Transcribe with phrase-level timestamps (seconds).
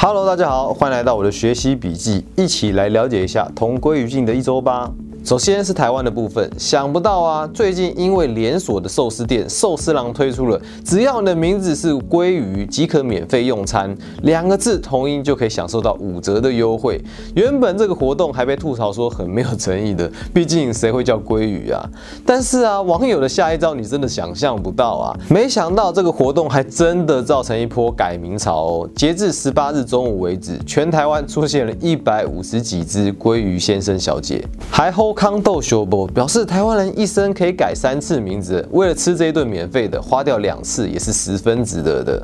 [0.00, 4.88] Hello，大家好，欢迎来到我的学习笔记，一起来了解一下同归于尽的一周吧。
[5.24, 16.98] 首先是台湾的部分，想不到啊，最近因为连锁的寿司店寿司郎推出了，只要你的名字是鲑鱼即可免费用餐，两个字同音就可以享受到五折的优惠。
[17.34, 21.86] 原本这个活动还被吐槽说很没有诚意的， 毕竟谁会叫鲑鱼啊？
[22.24, 25.16] 但是啊，网友的下一招你真的想象不到啊！
[25.28, 28.90] 没想到这个活动还真的造成一波改名潮哦。
[28.96, 42.22] 截至十八日中午为止，全台湾出现了一百五十几只鲑鱼先生小姐，还后康豆修波表示，台湾人一生可以改三次名字，为了吃这一顿免费的，花掉两次也是十分值得的。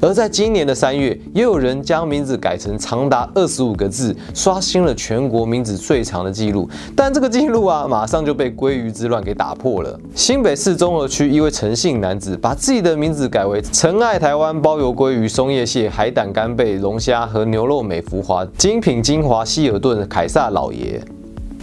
[0.00, 6.68] 而在今年的三月，也有人将名字改成长达二十五个字，刷新了全国名字最长的记录。
[6.96, 9.98] 但这个记录啊，马上就被鲑鱼之乱给打破了。
[10.14, 21.02] 新北市中和区一位陈姓男子，把自己的名字改为“陈爱台湾包邮鲑鱼、松叶蟹、海胆、干贝、龙虾和牛肉美孚华精品精华希尔顿凯撒老爷”。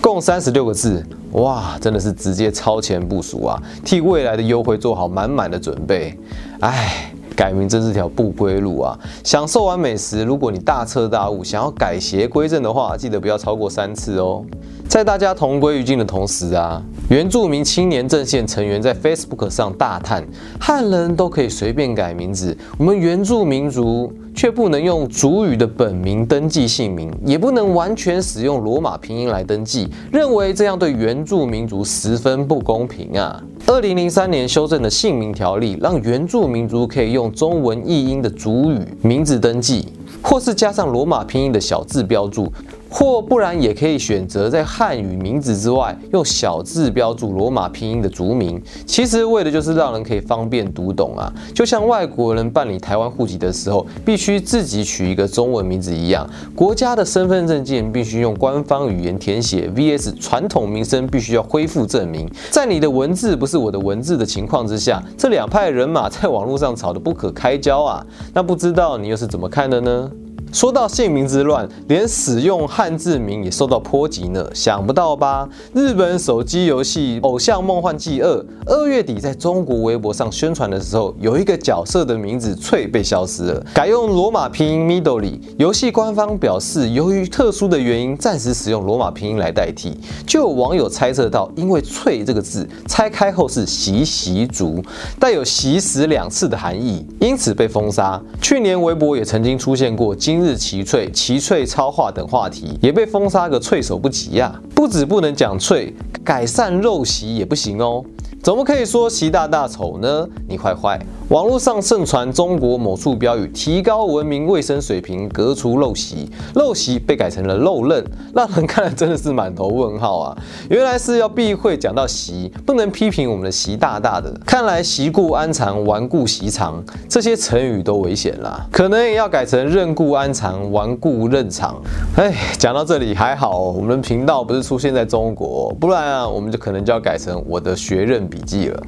[0.02, 3.62] 共三十六个字，哇，真的是直接超前部署啊！
[3.84, 6.18] 替未来的优惠做好满满的准备。
[6.62, 8.98] 哎，改名真是条不归路啊！
[9.24, 14.44] 享受完美食，如果你大彻大悟，想要改邪归正的话，记得不要超过三次哦。
[14.88, 20.24] 在大家同归于尽的同时啊，原住民青年阵线成员在 Facebook 上大叹：
[20.60, 24.14] 汉人都可以随便改名字，我们原住民族。
[24.36, 33.44] 却不能用主语的本名登记姓名，也不能完全使用罗马拼音来登记，认为这样对原住民族十分不公平啊！
[33.66, 39.90] 二零零三年修正的姓名条例，让原住民族可以用中文译音的主语名字登记，
[40.22, 42.50] 或是加上罗马拼音的小字标注。
[42.90, 70.12] 或不然也可以选择在汉语名字之外用小字标注罗马拼音的族名，其实为的就是让人可以方便读懂啊，就像外国人办理台湾户籍的时候必须自己取一个中文名字一样，国家的身份证件必须用官方语言填写，vs 传统名声必须要恢复证明，在你的文字不是我的文字的情况之下，这两派人马在网络上吵得不可开交啊，那不知道你又是怎么看的呢？
[70.52, 75.48] 说到姓名之乱，连使用汉字名也受到波及呢，想不到吧？
[75.74, 78.28] 日本手机游戏《偶像梦幻祭二》
[78.66, 85.40] 二月底在中国微博上宣传的时候，有一个角色的名字翠被消失了，改用罗马拼音 Midori。
[85.60, 89.96] 游戏官方表示，由于特殊的原因，暂时使用罗马拼音来代替。
[90.26, 94.84] 就有网友猜测到，因为翠这个字拆开后是习习族，
[95.20, 98.20] 带有习食两次的含义，因此被封杀。
[98.42, 100.39] 去年微博也曾经出现过今。
[100.40, 104.58] 今日奇脆、奇脆超话等话题也被封杀个措手不及呀！
[104.74, 108.02] 不止不能讲脆，改善陋习也不行哦。
[108.42, 110.26] 怎么可以说习大大丑呢？
[110.48, 110.98] 你坏坏！
[111.30, 116.28] 网络上盛传中国某处标语：提高文明卫生水平，革除陋习。
[116.56, 118.04] 陋习被改成了陋任，
[118.34, 120.38] 让人看了真的是满头问号啊！
[120.72, 124.34] 原来是要避讳讲到习，不能批评我们的习大大的。
[124.44, 131.80] 看来习故安常，顽固习常这些成语都危险啦，可能也要改成任故安常，顽固任常。
[132.16, 138.28] 哎，讲到这里还好，我们的频道不是出现在中国，不然啊，我们就可能就要改成我的学任。
[138.28, 138.84] 笔记了。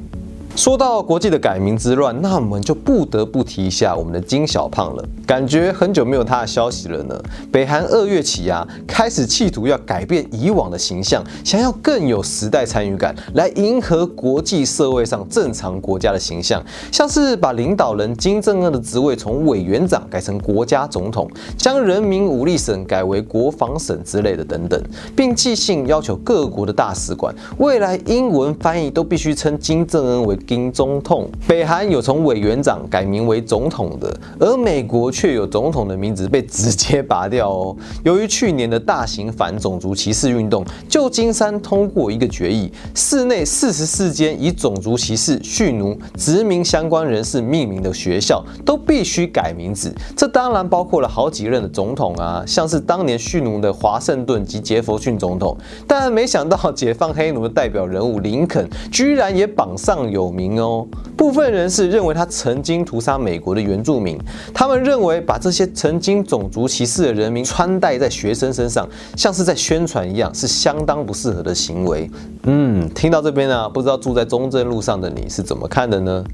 [0.54, 5.02] 说到国际的改名之乱，那我们就不得不提一下我们的金小胖了。
[5.26, 7.18] 感觉很久没有他的消息了呢。
[7.50, 16.62] 北韩二月起啊，开始企图要改变以往的形象，想要更有时代参与感，来迎合国际社会上正常国家的形象。
[16.92, 21.26] 像是把领导人金正恩的职位从委员长改成国家总统，
[21.56, 24.80] 将人民武力省改为国防省之类的等等，
[25.16, 30.38] 并寄信要求各国的大使馆，未来英文翻译都必须称金正恩为。
[30.46, 37.76] 金总统，北韩有从委员长改名为总统的，而美国却有总统的名字被直接拔掉哦。
[38.02, 49.94] 由于去年的大型反种族歧视运动，旧金山通过一个决议，市内四十四间以种族歧视、蓄奴、殖民相关人士命名的学校都必须改名字。
[50.16, 55.56] 这当然包括了好几任的总统啊，像是当年蓄奴的华盛顿及杰弗逊总统。
[55.86, 60.31] 但没想到解放黑奴的代表人物林肯，居然也榜上有。
[60.32, 60.86] 名哦，
[61.16, 64.18] 部分人士认为他曾经屠杀美国的原住民，
[64.52, 72.10] 他们认为把这些曾经种族歧视的人民穿戴在学生身上，像是在宣传一样，是相当不适合的行为。
[72.44, 76.24] 嗯，听到这边呢，不知道住在中正路上的你是怎么看的呢？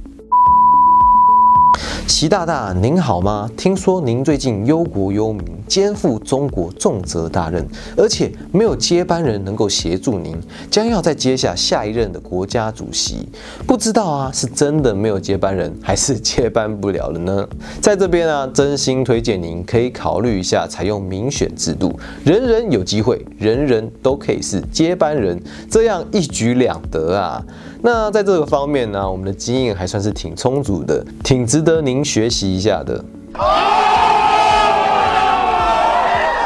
[2.08, 3.50] 习大大您好吗？
[3.55, 5.44] 听说您最近忧国忧民。
[5.69, 7.62] 肩负中国重责大任，
[7.94, 10.34] 而且没有接班人能够协助您，
[10.70, 13.28] 将要再接下下一任的国家主席。
[13.66, 17.46] 不知道啊，是真的没有接班人，还是接班不了了呢？
[17.82, 25.38] 在这边啊，真心推荐您可以考虑一下采用民选制度，人人有机会，人人都可以是接班人，
[25.70, 27.44] 这样一举两得啊。
[27.82, 33.04] 那在这个方面呢，我们的经验还算是挺充足的，挺值得您您学习一下的。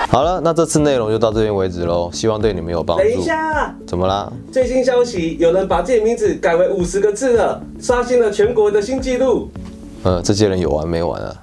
[0.08, 3.04] 好了，那这次内容就到这边为止喽，希望对你们有帮助。
[3.04, 4.32] 等一下，怎么啦？
[4.50, 9.50] 最新消息，有人把自己名字改为五十个字了，刷新了全国的新纪录。
[10.04, 11.36] 呃，这些人有完没完啊？